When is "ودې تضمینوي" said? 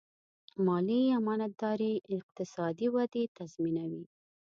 2.95-4.03